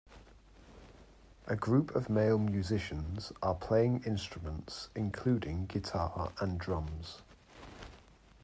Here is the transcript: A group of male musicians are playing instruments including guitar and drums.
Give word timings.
A 1.45 1.55
group 1.55 1.95
of 1.95 2.09
male 2.09 2.39
musicians 2.39 3.31
are 3.43 3.53
playing 3.53 4.01
instruments 4.03 4.89
including 4.95 5.67
guitar 5.67 6.31
and 6.39 6.59
drums. 6.59 7.21